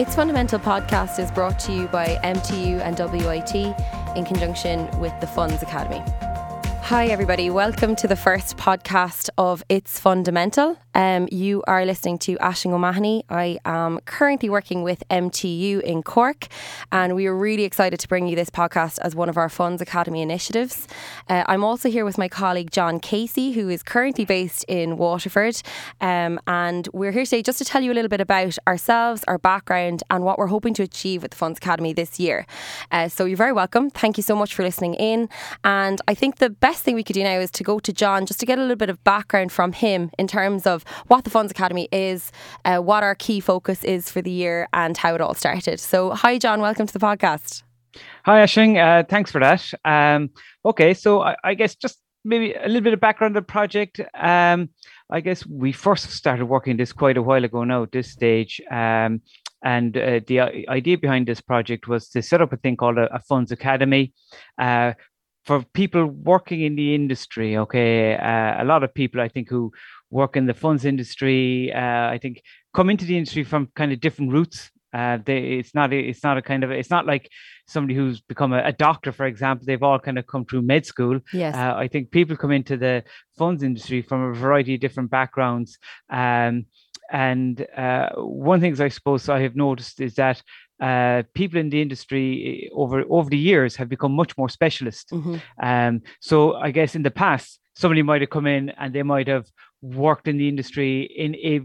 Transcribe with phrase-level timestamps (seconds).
[0.00, 3.54] It's Fundamental podcast is brought to you by MTU and WIT
[4.16, 6.02] in conjunction with the Funds Academy.
[6.90, 7.50] Hi, everybody.
[7.50, 10.76] Welcome to the first podcast of It's Fundamental.
[10.92, 13.24] Um, you are listening to Aisling O'Mahony.
[13.30, 16.48] I am currently working with MTU in Cork,
[16.90, 19.80] and we are really excited to bring you this podcast as one of our Funds
[19.80, 20.88] Academy initiatives.
[21.28, 25.62] Uh, I'm also here with my colleague John Casey, who is currently based in Waterford,
[26.00, 29.38] um, and we're here today just to tell you a little bit about ourselves, our
[29.38, 32.46] background, and what we're hoping to achieve with the Funds Academy this year.
[32.90, 33.90] Uh, so you're very welcome.
[33.90, 35.28] Thank you so much for listening in,
[35.62, 38.26] and I think the best thing we could do now is to go to John
[38.26, 41.30] just to get a little bit of background from him in terms of what the
[41.30, 42.32] Funds Academy is,
[42.64, 45.80] uh, what our key focus is for the year, and how it all started.
[45.80, 47.62] So, hi, John, welcome to the podcast.
[48.24, 48.78] Hi, Aisling.
[48.78, 49.72] Uh, thanks for that.
[49.84, 50.30] Um,
[50.64, 54.00] okay, so I, I, guess just maybe a little bit of background on the project.
[54.14, 54.70] Um,
[55.10, 58.60] I guess we first started working this quite a while ago now at this stage.
[58.70, 59.22] Um,
[59.62, 63.14] and uh, the idea behind this project was to set up a thing called a,
[63.14, 64.14] a Funds Academy,
[64.58, 64.94] uh,
[65.44, 69.72] for people working in the industry, okay, uh, a lot of people I think who
[70.10, 72.42] work in the funds industry, uh, I think
[72.74, 74.70] come into the industry from kind of different routes.
[74.92, 77.30] Uh, they, it's not a, it's not a kind of it's not like
[77.68, 79.64] somebody who's become a, a doctor, for example.
[79.64, 81.20] They've all kind of come through med school.
[81.32, 83.04] Yes, uh, I think people come into the
[83.38, 85.78] funds industry from a variety of different backgrounds.
[86.10, 86.66] Um,
[87.10, 90.42] and uh, one thing I suppose I have noticed is that
[90.80, 95.10] uh, people in the industry eh, over over the years have become much more specialist.
[95.10, 95.36] Mm-hmm.
[95.62, 99.28] Um, so I guess in the past, somebody might have come in and they might
[99.28, 99.46] have
[99.82, 101.60] worked in the industry in a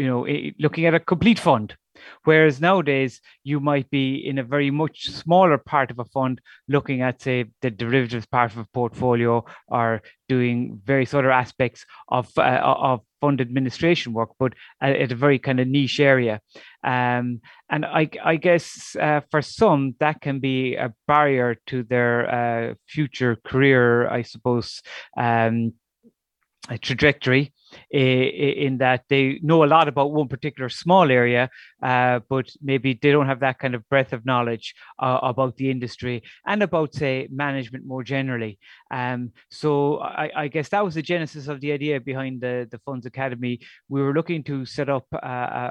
[0.00, 1.76] you know a, looking at a complete fund
[2.24, 7.02] Whereas nowadays, you might be in a very much smaller part of a fund looking
[7.02, 12.60] at, say, the derivatives part of a portfolio or doing various other aspects of, uh,
[12.62, 16.40] of fund administration work, but at, a very kind of niche area.
[16.84, 22.70] Um, and I, I guess uh, for some, that can be a barrier to their
[22.70, 24.82] uh, future career, I suppose.
[25.16, 25.74] Um,
[26.82, 27.52] trajectory
[27.90, 31.48] in that they know a lot about one particular small area,
[31.82, 35.70] uh, but maybe they don't have that kind of breadth of knowledge uh, about the
[35.70, 38.58] industry and about, say, management more generally.
[38.90, 42.78] Um, so I, I, guess that was the genesis of the idea behind the, the
[42.78, 43.60] Funds Academy.
[43.88, 45.16] We were looking to set up a,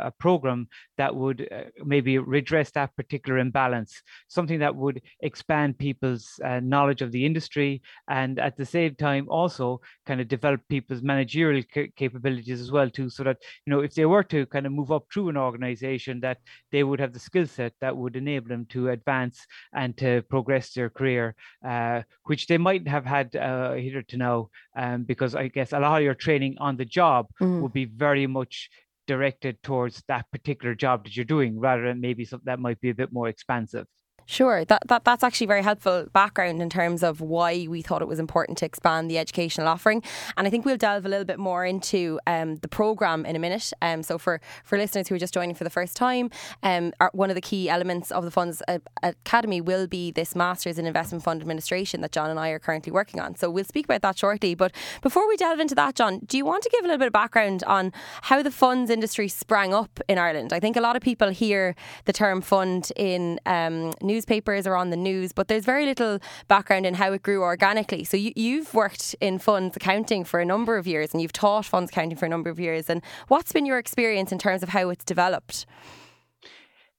[0.05, 0.67] a program
[0.97, 7.01] that would uh, maybe redress that particular imbalance, something that would expand people's uh, knowledge
[7.01, 11.63] of the industry and at the same time also kind of develop people's managerial
[11.95, 14.91] capabilities as well too so that you know if they were to kind of move
[14.91, 16.38] up through an organization that
[16.72, 20.73] they would have the skill set that would enable them to advance and to progress
[20.73, 21.35] their career
[21.66, 23.75] uh, which they might have had uh,
[24.07, 27.61] to now um, because i guess a lot of your training on the job mm.
[27.61, 28.69] would be very much
[29.07, 32.89] directed towards that particular job that you're doing rather than maybe something that might be
[32.89, 33.85] a bit more expansive
[34.28, 38.08] Sure, that, that that's actually very helpful background in terms of why we thought it
[38.08, 40.02] was important to expand the educational offering,
[40.36, 43.40] and I think we'll delve a little bit more into um, the program in a
[43.40, 43.72] minute.
[43.84, 46.31] Um, so for for listeners who are just joining for the first time,
[46.63, 50.36] um, our, one of the key elements of the Funds uh, Academy will be this
[50.36, 53.36] Masters in Investment Fund Administration that John and I are currently working on.
[53.36, 54.56] So we'll speak about that shortly.
[54.56, 54.72] But
[55.03, 57.13] before we delve into that, John, do you want to give a little bit of
[57.13, 57.94] background on
[58.24, 60.52] how the funds industry sprang up in Ireland?
[60.52, 61.75] I think a lot of people hear
[62.06, 66.85] the term fund in um, newspapers or on the news, but there's very little background
[66.85, 68.03] in how it grew organically.
[68.05, 71.65] So you, you've worked in funds accounting for a number of years and you've taught
[71.65, 72.89] funds accounting for a number of years.
[72.89, 75.65] And what's been your experience in terms of how it's developed?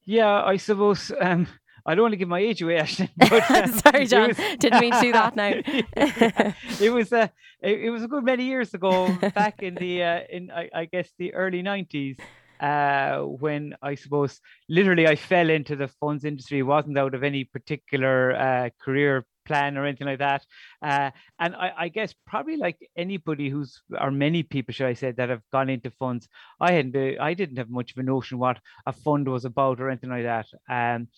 [0.05, 1.49] Yeah, I suppose um,
[1.87, 3.11] I don't want to give my age away, actually.
[3.17, 4.29] But, uh, Sorry, John.
[4.29, 5.53] Was, Didn't mean to do that now.
[6.81, 7.29] it was a uh,
[7.63, 10.85] it, it, was a good many years ago, back in the uh, in I, I,
[10.85, 12.19] guess the early nineties
[12.61, 16.63] uh, when I suppose literally I fell into the funds industry.
[16.63, 20.45] Wasn't out of any particular uh, career plan or anything like that.
[20.83, 25.13] Uh, and I, I, guess probably like anybody who's or many people, should I say,
[25.13, 26.29] that have gone into funds,
[26.61, 29.81] I hadn't uh, I didn't have much of a notion what a fund was about
[29.81, 30.47] or anything like that.
[30.69, 31.09] Um,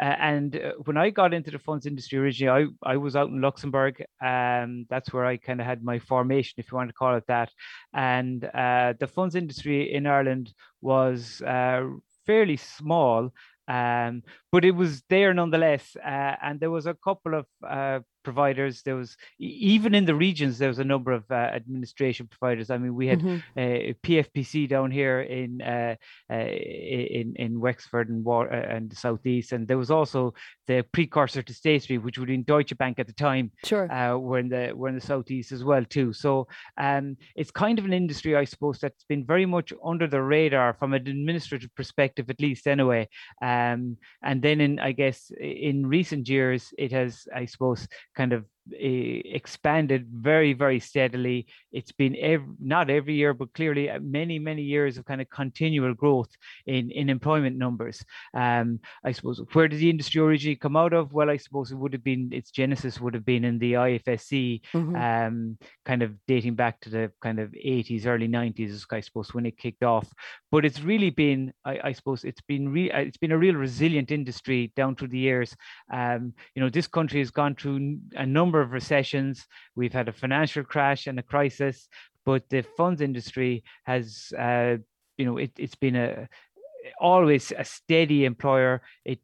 [0.00, 3.40] uh, and when I got into the funds industry originally, I, I was out in
[3.40, 4.04] Luxembourg.
[4.24, 7.24] Um, that's where I kind of had my formation, if you want to call it
[7.26, 7.50] that.
[7.92, 11.84] And uh, the funds industry in Ireland was uh,
[12.26, 13.32] fairly small.
[13.66, 15.96] Um, but it was there nonetheless.
[15.96, 18.82] Uh, and there was a couple of uh, providers.
[18.82, 22.68] There was even in the regions there was a number of uh, administration providers.
[22.70, 23.58] I mean, we had mm-hmm.
[23.58, 25.94] uh, PFPC down here in uh,
[26.30, 30.34] uh, in in Wexford and War- uh, and the southeast, and there was also
[30.66, 33.50] the precursor to State Street, which would been Deutsche Bank at the time.
[33.64, 33.86] Sure,
[34.18, 36.12] we're in the we're in the southeast as well too.
[36.12, 40.22] So um, it's kind of an industry, I suppose, that's been very much under the
[40.22, 43.08] radar from an administrative perspective, at least anyway.
[43.40, 47.86] Um, and then in I guess in recent years, it has, I suppose,
[48.16, 51.46] kind of uh, expanded very very steadily.
[51.72, 55.30] It's been every, not every year but clearly uh, many many years of kind of
[55.30, 56.28] continual growth
[56.66, 58.04] in in employment numbers.
[58.34, 61.12] Um i suppose where did the industry originally come out of?
[61.14, 64.60] Well i suppose it would have been its genesis would have been in the ifsc
[64.74, 64.96] mm-hmm.
[64.96, 69.46] um kind of dating back to the kind of 80s early 90s i suppose when
[69.46, 70.08] it kicked off
[70.50, 73.54] but it's really been i, I suppose it's been re- uh, it's been a real
[73.54, 75.54] resilient industry down through the years
[75.92, 79.46] um you know this country has gone through a number of recessions.
[79.74, 81.88] We've had a financial crash and a crisis,
[82.24, 84.76] but the funds industry has, uh,
[85.16, 86.28] you know, it, it's been a
[87.00, 88.82] always a steady employer.
[89.04, 89.18] It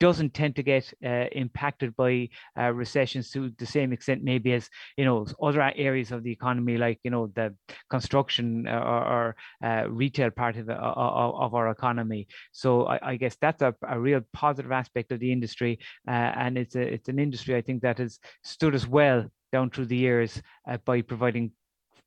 [0.00, 4.68] doesn't tend to get uh, impacted by uh, recessions to the same extent maybe as
[4.96, 7.54] you know other areas of the economy like you know the
[7.90, 13.16] construction uh, or, or uh, retail part of, of, of, our economy so I, I
[13.16, 17.08] guess that's a, a, real positive aspect of the industry uh, and it's a it's
[17.08, 21.02] an industry I think that has stood as well down through the years uh, by
[21.02, 21.52] providing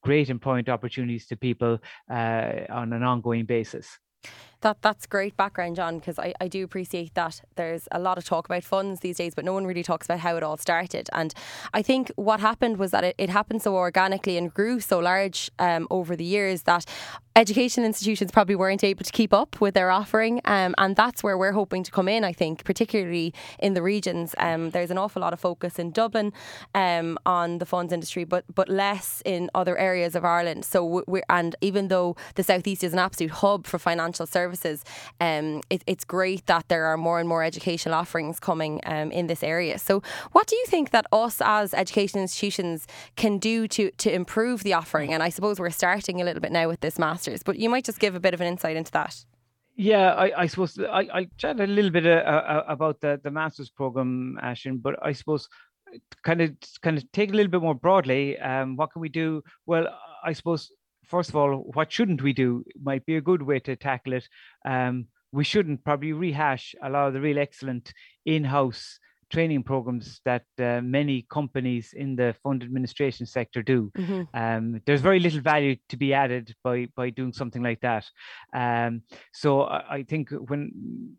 [0.02, 1.80] great employment opportunities to people
[2.10, 3.88] on an ongoing basis.
[4.64, 8.24] That that's great background, John, because I, I do appreciate that there's a lot of
[8.24, 11.10] talk about funds these days, but no one really talks about how it all started.
[11.12, 11.34] And
[11.74, 15.52] I think what happened was that it, it happened so organically and grew so large
[15.60, 16.86] um, over the years that
[17.36, 20.40] education institutions probably weren't able to keep up with their offering.
[20.46, 24.36] Um, and that's where we're hoping to come in, I think, particularly in the regions.
[24.38, 26.32] Um, there's an awful lot of focus in Dublin
[26.76, 30.66] um, on the funds industry, but but less in other areas of Ireland.
[30.66, 34.84] So we're, and even though the southeast is an absolute hub for financial services,
[35.20, 39.28] um, it, it's great that there are more and more educational offerings coming um, in
[39.28, 39.80] this area.
[39.80, 40.04] So
[40.34, 44.74] what do you think that us as education institutions can do to to improve the
[44.74, 45.14] offering?
[45.14, 47.86] And I suppose we're starting a little bit now with this master But you might
[47.86, 49.24] just give a bit of an insight into that.
[49.76, 53.32] Yeah, I, I suppose I, I chat a little bit uh, uh, about the, the
[53.32, 55.48] master's program, Aisling, but I suppose
[56.24, 58.38] kind of kind of take a little bit more broadly.
[58.40, 59.42] Um, what can we do?
[59.66, 59.88] Well,
[60.24, 60.72] I suppose
[61.06, 64.28] first of all, what shouldn't we do might be a good way to tackle it.
[64.66, 67.92] Um, we shouldn't probably rehash a lot of the real excellent
[68.26, 69.00] in-house
[69.34, 73.92] training programs that uh, many companies in the fund administration sector do.
[73.98, 74.24] Mm-hmm.
[74.36, 78.06] Um, there's very little value to be added by by doing something like that.
[78.54, 79.02] Um,
[79.34, 80.62] so I, I, think when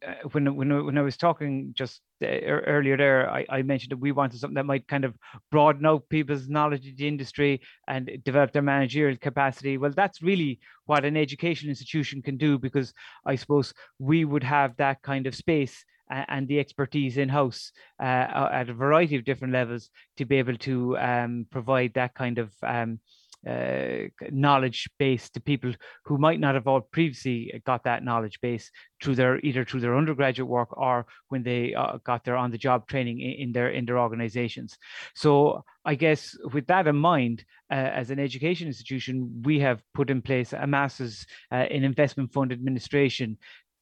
[0.06, 2.26] uh, when when when I was talking just uh,
[2.74, 5.14] earlier there, I, I, mentioned that we wanted something that might kind of
[5.50, 9.76] broaden out people's knowledge of the industry and develop their managerial capacity.
[9.76, 12.94] Well, that's really what an education institution can do because
[13.26, 18.48] I suppose we would have that kind of space and the expertise in house uh,
[18.52, 22.52] at a variety of different levels to be able to um, provide that kind of
[22.62, 22.98] um,
[23.46, 25.72] uh, knowledge base to people
[26.04, 28.70] who might not have all previously got that knowledge base
[29.02, 32.58] through their either through their undergraduate work or when they uh, got their on the
[32.58, 34.78] job training in, in, their in their organizations.
[35.14, 40.08] So i guess with that in mind uh, as an education institution we have put
[40.08, 43.36] in place a master's uh, in investment fund administration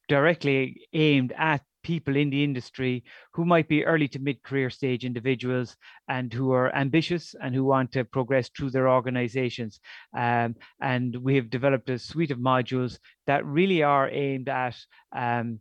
[0.09, 3.03] directly aimed at people in the industry
[3.33, 5.75] who might be early to mid career stage individuals
[6.07, 9.79] and who are ambitious and who want to progress through their organizations.
[10.17, 12.97] Um, and we have developed a suite of modules
[13.27, 14.75] that really are aimed at
[15.15, 15.59] um,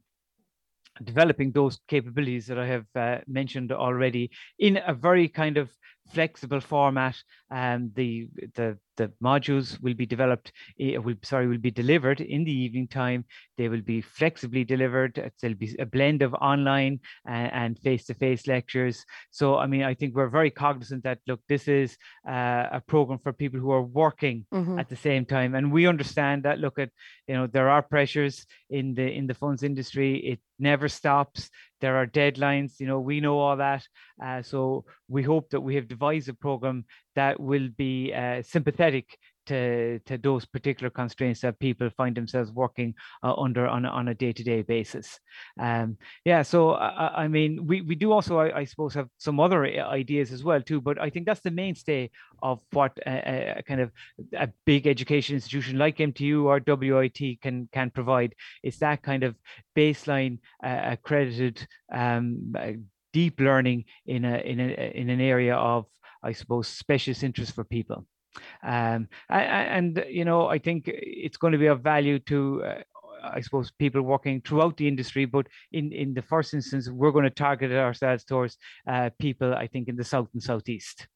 [1.05, 5.71] developing those capabilities that I have uh, mentioned already in a very kind of
[6.13, 7.17] flexible format.
[7.51, 12.45] Um, the the the modules will be developed, uh, will sorry, will be delivered in
[12.45, 13.25] the evening time.
[13.59, 15.13] They will be flexibly delivered.
[15.41, 19.05] There'll be a blend of online and face to face lectures.
[19.31, 21.97] So, I mean, I think we're very cognizant that look, this is
[22.29, 24.79] uh, a program for people who are working mm-hmm.
[24.79, 26.61] at the same time, and we understand that.
[26.63, 26.91] Look at
[27.27, 30.11] you know there are pressures in the in the funds industry.
[30.33, 31.51] It never stops
[31.83, 33.87] there are deadlines you know we know all that
[34.25, 39.19] uh, so we hope that we have devised a program that will be uh, sympathetic
[39.47, 44.09] to to those particular constraints that people find themselves working uh, under on a, on
[44.09, 45.19] a day-to-day basis.
[45.59, 49.41] Um, yeah so I, I, mean we we do also I, I, suppose have some
[49.41, 52.11] other ideas as well too but i think that's the mainstay
[52.43, 53.91] of what a, a kind of
[54.35, 59.35] a big education institution like mtu or wit can can provide it's that kind of
[59.77, 62.73] baseline uh, accredited um, uh,
[63.13, 65.87] deep learning in a in a in an area of
[66.23, 68.07] I suppose specialist interest for people.
[68.63, 72.83] Um, and, you know, I think it's going to be of value to, uh,
[73.23, 75.27] I suppose, people working throughout the industry.
[75.27, 79.67] But in, in the first instance, we're going to target ourselves towards uh, people, I
[79.67, 81.07] think, in the south and southeast.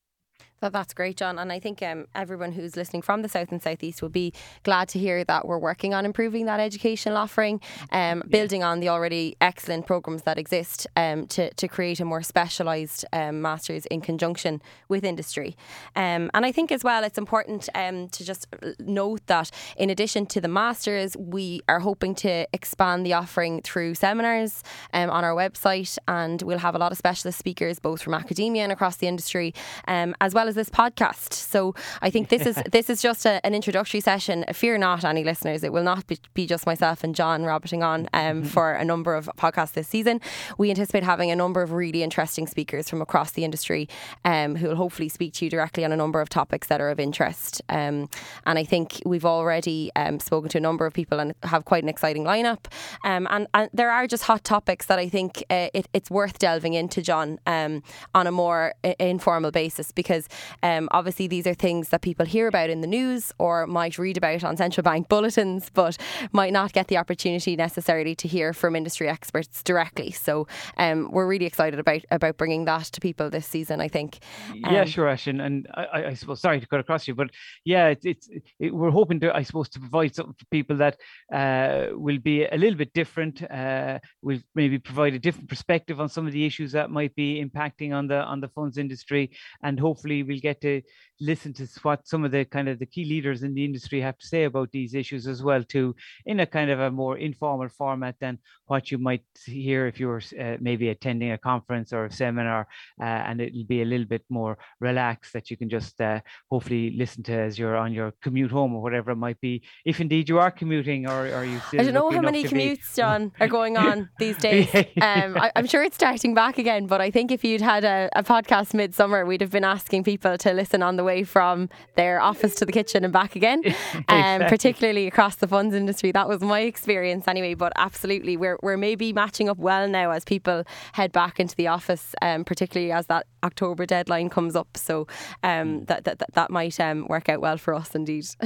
[0.61, 1.39] That, that's great, John.
[1.39, 4.33] And I think um, everyone who's listening from the South and Southeast will be
[4.63, 7.61] glad to hear that we're working on improving that educational offering,
[7.93, 12.23] um, building on the already excellent programmes that exist um, to, to create a more
[12.23, 15.57] specialised um, Masters in conjunction with industry.
[15.95, 18.47] Um, and I think as well it's important um, to just
[18.79, 23.95] note that in addition to the Masters, we are hoping to expand the offering through
[23.95, 24.63] seminars
[24.95, 28.73] on our website and we'll have a lot of specialist speakers both from academia and
[28.73, 29.53] across the industry
[29.87, 31.33] as well well as this podcast.
[31.33, 34.45] So I think this is this is just a, an introductory session.
[34.53, 38.09] Fear not, any listeners, it will not be, be just myself and John robberting on
[38.13, 38.45] um, mm-hmm.
[38.45, 40.21] for a number of podcasts this season.
[40.59, 43.89] We anticipate having a number of really interesting speakers from across the industry
[44.25, 46.91] um, who will hopefully speak to you directly on a number of topics that are
[46.91, 47.63] of interest.
[47.69, 48.09] Um,
[48.47, 51.83] and I think we've already um, spoken to a number of people and have quite
[51.83, 52.67] an exciting lineup.
[53.05, 56.39] Um, and, and there are just hot topics that I think uh, it, it's worth
[56.39, 57.83] delving into, John, um,
[58.15, 60.29] on a more uh, informal basis because
[60.62, 64.16] um, obviously, these are things that people hear about in the news or might read
[64.16, 65.97] about on central bank bulletins, but
[66.33, 70.11] might not get the opportunity necessarily to hear from industry experts directly.
[70.11, 70.47] So
[70.78, 73.81] um, we're really excited about about bringing that to people this season.
[73.81, 74.19] I think.
[74.50, 77.31] Um, yeah, sure, Aisling, and I, I, suppose sorry to cut across you, but
[77.64, 78.28] yeah, it's, it's
[78.59, 80.99] it, we're hoping to, I suppose, to provide something for people that
[81.33, 83.43] uh, will be a little bit different.
[83.50, 87.45] Uh, will maybe provide a different perspective on some of the issues that might be
[87.45, 89.31] impacting on the on the funds industry,
[89.62, 90.83] and hopefully we'll get to
[91.20, 94.18] listen to what some of the kind of the key leaders in the industry have
[94.18, 95.94] to say about these issues as well too
[96.26, 100.08] in a kind of a more informal format than what you might hear if you
[100.08, 102.66] were uh, maybe attending a conference or a seminar
[103.00, 106.20] uh, and it'll be a little bit more relaxed that you can just uh,
[106.50, 110.00] hopefully listen to as you're on your commute home or whatever it might be if
[110.00, 112.96] indeed you are commuting or are you I don't know how many commutes be...
[112.96, 114.68] John are going on these days.
[115.00, 118.11] Um, I, am sure it's starting back again but I think if you'd had a,
[118.14, 122.21] a podcast midsummer we'd have been asking people to listen on the way from their
[122.21, 123.63] office to the kitchen and back again,
[124.09, 126.13] um, particularly across the funds industry.
[126.13, 127.55] That was my experience anyway.
[127.55, 131.69] But absolutely, we're, we're maybe matching up well now as people head back into the
[131.69, 134.77] office, um, particularly as that October deadline comes up.
[134.77, 135.07] So
[135.43, 138.27] um, that, that, that, that might um, work out well for us indeed.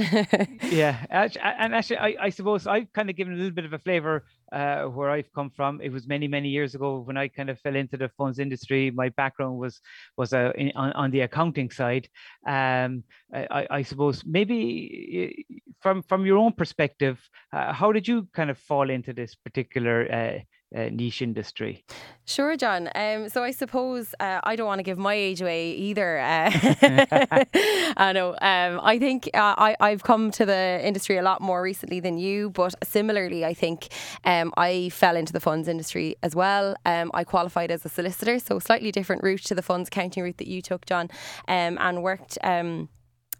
[0.69, 1.05] yeah.
[1.09, 4.23] And actually, I, I suppose I've kind of given a little bit of a flavour
[4.51, 5.81] uh, where I've come from.
[5.81, 8.91] It was many many years ago when I kind of fell into the funds industry.
[8.91, 9.81] My background was
[10.17, 12.07] was uh, in, on, on the accounting side.
[12.45, 13.03] Um,
[13.33, 15.45] I, I, suppose maybe
[15.81, 17.19] from from your own perspective,
[17.53, 20.43] uh, how did you kind of fall into this particular
[20.75, 21.83] uh, niche industry?
[22.25, 22.89] Sure, John.
[22.95, 26.19] Um, so I suppose uh, I don't want to give my age away either.
[26.19, 26.51] Uh,
[27.97, 28.31] I know.
[28.41, 32.17] Um, I think uh, I, I've come to the industry a lot more recently than
[32.17, 33.89] you, but similarly, I think
[34.23, 36.75] um, I fell into the funds industry as well.
[36.85, 40.37] Um, I qualified as a solicitor, so slightly different route to the funds accounting route
[40.37, 41.09] that you took, John,
[41.47, 42.37] um, and worked.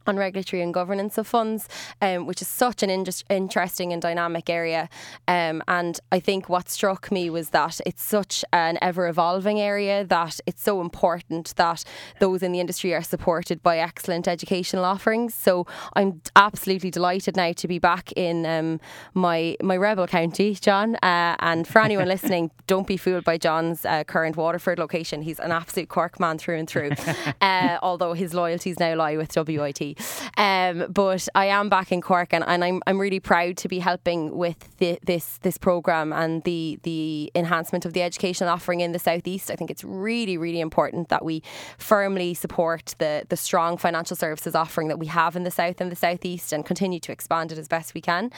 [0.08, 1.70] On regulatory and governance of funds,
[2.02, 4.90] um, which is such an interesting and dynamic area.
[5.28, 10.04] Um, and I think what struck me was that it's such an ever evolving area
[10.06, 11.84] that it's so important that
[12.20, 15.36] those in the industry are supported by excellent educational offerings.
[15.36, 18.80] So I'm absolutely delighted now to be back in um,
[19.14, 20.96] my my rebel county, John.
[20.96, 25.22] Uh, and for anyone listening, don't be fooled by John's uh, current Waterford location.
[25.22, 26.92] He's an absolute Cork man through and through.
[27.42, 29.91] Uh, although his loyalties now lie with WIT.
[30.38, 33.80] Um, but I am back in Cork, and, and I'm I'm really proud to be
[33.80, 38.92] helping with the, this this program and the the enhancement of the educational offering in
[38.92, 39.52] the southeast.
[39.52, 41.44] I think it's really really important that we
[41.78, 45.92] firmly support the the strong financial services offering that we have in the south and
[45.92, 48.32] the southeast, and continue to expand it as best we can.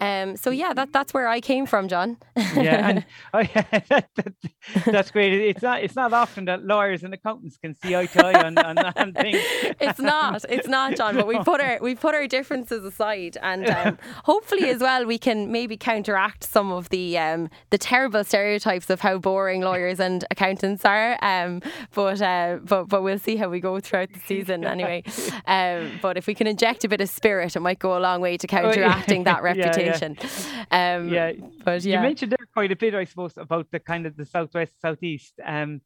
[0.00, 2.16] Um, so yeah, that that's where I came from, John.
[2.36, 4.34] yeah, and that, that,
[4.86, 5.32] that's great.
[5.34, 8.58] It's not it's not often that lawyers and accountants can see eye to eye on,
[8.58, 9.38] on, on things.
[9.80, 10.44] It's not.
[10.48, 14.68] It's not John, but we put our we put our differences aside, and um, hopefully
[14.70, 19.18] as well we can maybe counteract some of the um, the terrible stereotypes of how
[19.18, 21.18] boring lawyers and accountants are.
[21.22, 21.62] Um,
[21.94, 25.02] but uh, but but we'll see how we go throughout the season anyway.
[25.46, 28.20] Um, but if we can inject a bit of spirit, it might go a long
[28.20, 30.16] way to counteracting that reputation.
[30.74, 31.28] Yeah, yeah.
[31.28, 31.32] yeah.
[31.64, 31.96] but yeah.
[31.96, 35.34] You mentioned there quite a bit, I suppose, about the kind of the southwest southeast.
[35.44, 35.80] Um,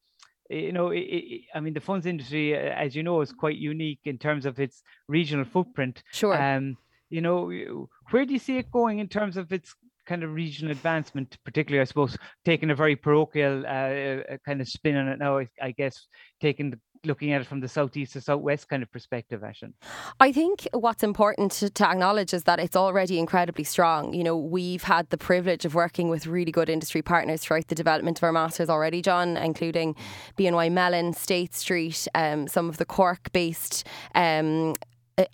[0.51, 3.57] Eh, you know, it, it, I mean, the funds industry, as you know, is quite
[3.57, 6.03] unique in terms of its regional footprint.
[6.13, 6.41] Sure.
[6.41, 6.77] Um,
[7.11, 9.75] you know, where do you see it going in terms of its
[10.07, 14.69] kind of regional advancement, particularly, I suppose, taking a very parochial uh, uh kind of
[14.69, 16.07] spin on it now, I guess,
[16.41, 19.73] taking the looking at it from the southeast to southwest kind of perspective, Aisling?
[20.21, 24.13] I think what's important to, to, acknowledge is that it's already incredibly strong.
[24.13, 27.75] You know, we've had the privilege of working with really good industry partners throughout the
[27.75, 29.97] development of our masters already, John, including
[30.39, 34.75] BNY Mellon, State Street, um, some of the Cork based um,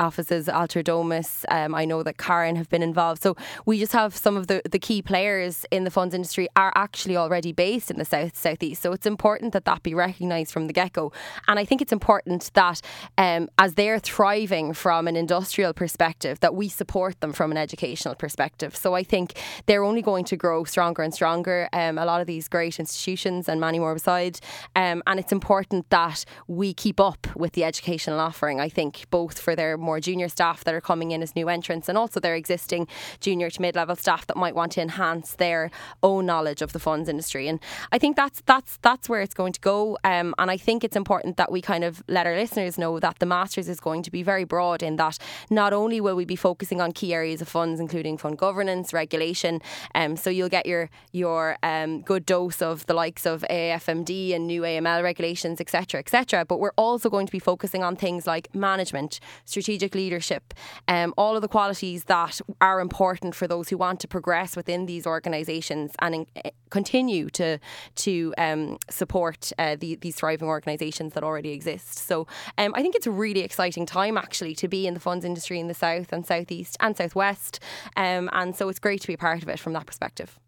[0.00, 1.44] offices, Alter Domus.
[1.48, 3.22] Um, I know that Karen have been involved.
[3.22, 3.36] So
[3.66, 7.16] we just have some of the, the key players in the funds industry are actually
[7.16, 8.82] already based in the south southeast.
[8.82, 11.12] So it's important that that be recognised from the get go.
[11.48, 12.80] And I think it's important that
[13.18, 18.14] um, as they're thriving from an industrial perspective, that we support them from an educational
[18.14, 18.76] perspective.
[18.76, 21.68] So I think they're only going to grow stronger and stronger.
[21.72, 24.40] Um, a lot of these great institutions and many more beside.
[24.76, 28.60] Um, and it's important that we keep up with the educational offering.
[28.60, 31.88] I think both for their more junior staff that are coming in as new entrants
[31.88, 32.86] and also their existing
[33.20, 35.70] junior to mid level staff that might want to enhance their
[36.02, 37.48] own knowledge of the funds industry.
[37.48, 37.60] And
[37.92, 39.98] I think that's that's that's where it's going to go.
[40.04, 43.18] Um, and I think it's important that we kind of let our listeners know that
[43.18, 45.18] the Masters is going to be very broad in that
[45.50, 49.60] not only will we be focusing on key areas of funds, including fund governance, regulation,
[49.94, 54.46] um, so you'll get your your um, good dose of the likes of AIFMD and
[54.46, 56.44] new AML regulations, etc., etc.
[56.44, 60.54] But we're also going to be focusing on things like management, strategic leadership,
[60.88, 64.86] um, all of the qualities that are important for those who want to progress within
[64.86, 67.58] these organisations and in, uh, continue to
[67.94, 71.98] to um, support uh, the, these thriving organisations that already exist.
[71.98, 72.26] So
[72.58, 75.60] um, I think it's a really exciting time actually to be in the funds industry
[75.60, 77.60] in the south and southeast and southwest,
[77.96, 80.38] um, and so it's great to be a part of it from that perspective.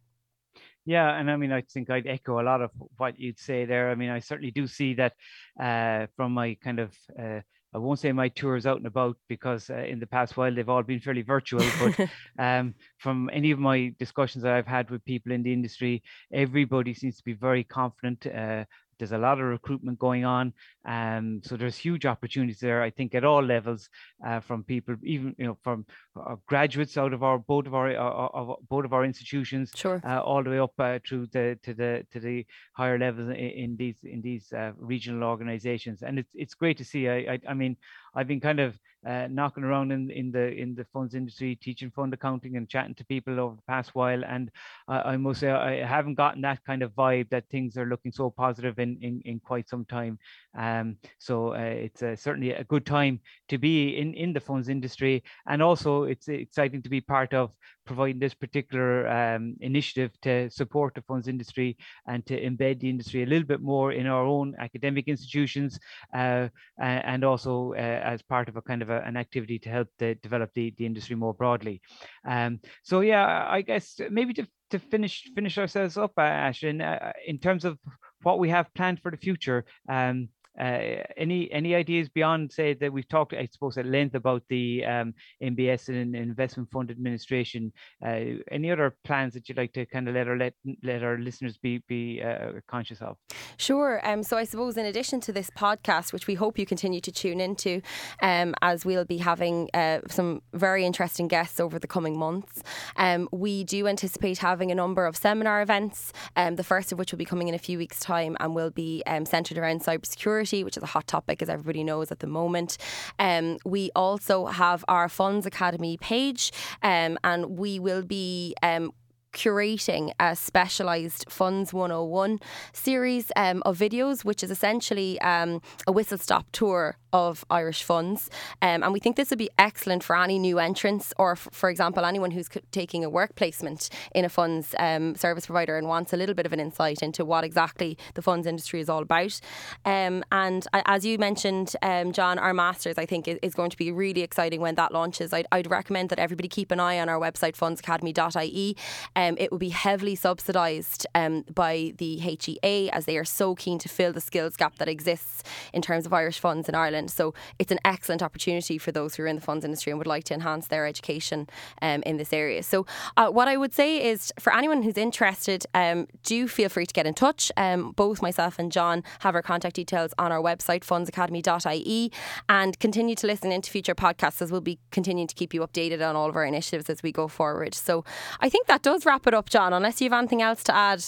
[0.87, 3.91] Yeah, and I mean, I think I'd echo a lot of what you'd say there.
[3.91, 5.15] I mean, I certainly do see that
[5.61, 7.41] uh, from my kind of uh,
[7.77, 10.67] I won't say my tours out and about because uh, in the past while they've
[10.67, 11.63] all been fairly virtual.
[11.79, 16.03] But um, from any of my discussions that I've had with people in the industry,
[16.33, 18.27] everybody seems to be very confident.
[18.27, 18.65] Uh,
[18.99, 20.55] there's a lot of recruitment going on,
[20.87, 22.83] um, so there's huge opportunities there.
[22.83, 23.91] I think at all levels,
[24.27, 25.85] uh, from people, even you know, from
[26.19, 30.01] uh, graduates out of our both of our uh, of both of our institutions, sure,
[30.05, 33.35] uh, all the way up uh, through the to the to the higher levels in,
[33.35, 37.09] in these in these uh, regional organisations, and it's it's great to see.
[37.09, 37.77] I, I I mean,
[38.15, 41.91] I've been kind of uh, knocking around in, in the in the funds industry, teaching
[41.91, 44.25] fund accounting and chatting to people over the past while.
[44.25, 44.51] And
[44.89, 48.11] uh, I must say I haven't gotten that kind of vibe that things are looking
[48.11, 50.19] so positive in in, in quite some time.
[50.59, 54.69] Um, so uh, it's uh, certainly a good time to be in in the funds
[54.69, 57.51] industry, and also it's exciting to be part of
[57.85, 63.23] providing this particular um, initiative to support the funds industry and to embed the industry
[63.23, 65.79] a little bit more in our own academic institutions,
[66.15, 69.89] uh, and also uh, as part of a kind of a an activity to help
[69.99, 71.81] develop the, the industry more broadly.
[72.27, 77.13] Um, so yeah, I guess maybe to, to finish finish ourselves up, uh, Aisling, uh,
[77.27, 77.79] in terms of
[78.23, 79.65] what we have planned for the future.
[79.89, 84.43] Um, uh, any any ideas beyond say that we've talked, I suppose, at length about
[84.49, 87.73] the um, MBS and investment fund administration?
[88.05, 91.19] Uh, any other plans that you'd like to kind of let our let, let our
[91.19, 93.17] listeners be be uh, conscious of?
[93.57, 94.01] Sure.
[94.07, 97.13] Um, so I suppose in addition to this podcast, which we hope you continue to
[97.13, 97.83] tune into,
[98.23, 102.63] um, as we'll be having uh, some very interesting guests over the coming months,
[102.97, 106.13] um, we do anticipate having a number of seminar events.
[106.35, 108.71] Um, the first of which will be coming in a few weeks' time and will
[108.71, 112.27] be um, centred around cybersecurity which is a hot topic, as everybody knows at the
[112.27, 112.79] moment.
[113.19, 118.93] Um, we also have our Funds Academy page, um, and we will be um,
[119.37, 122.41] curating a specialised Funds 101
[122.73, 128.31] series um, of videos, which is essentially um, a whistle stop tour of Irish funds.
[128.61, 131.71] Um, and we think this would be excellent for any new entrants or, f- for
[131.71, 135.89] example, anyone who's c- taking a work placement in a funds um, service provider and
[135.89, 139.03] wants a little bit of an insight into what exactly the funds industry is all
[139.03, 139.41] about.
[139.85, 143.77] Um, and as you mentioned, um, John, our Masters, I think, is, is, going to
[143.77, 145.33] be really exciting when that launches.
[145.33, 148.77] I'd, I'd, recommend that everybody keep an eye on our website, fundsacademy.ie.
[149.17, 153.79] um, it will be heavily subsidised um, by the HEA as they are so keen
[153.79, 157.11] to fill the skills gap that exists in terms of Irish funds in Ireland.
[157.11, 160.07] So it's an excellent opportunity for those who are in the funds industry and would
[160.07, 161.49] like to enhance their education
[161.83, 162.63] um, in this area.
[162.63, 162.87] So
[163.17, 166.93] uh, what I would say is for anyone who's interested, um, do feel free to
[166.93, 167.51] get in touch.
[167.57, 172.13] Um, both myself and John have our contact details on our website, fundsacademy.ie,
[172.49, 176.07] and continue to listen into future podcasts as we'll be continuing to keep you updated
[176.07, 177.75] on all of our initiatives as we go forward.
[177.75, 178.05] So
[178.41, 181.05] I think that does wrap it up, John, unless you have anything else to add.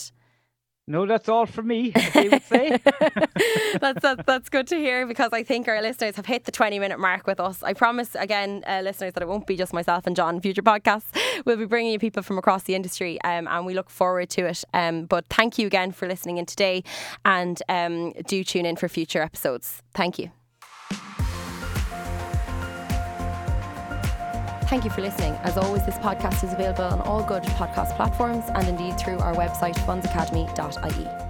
[0.86, 2.78] No, that's all for me, they would say.
[3.78, 6.78] that's, that's, that's good to hear because I think our listeners have hit the 20
[6.78, 7.62] minute mark with us.
[7.62, 10.40] I promise, again, uh, listeners, that it won't be just myself and John.
[10.40, 13.90] Future podcasts we'll be bringing you people from across the industry um, and we look
[13.90, 14.64] forward to it.
[14.72, 16.84] Um, but thank you again for listening in today
[17.24, 19.82] and um, do tune in for future episodes.
[19.94, 20.30] Thank you.
[24.68, 25.34] Thank you for listening.
[25.44, 29.34] As always, this podcast is available on all good podcast platforms and indeed through our
[29.34, 31.27] website, fundsacademy.ie.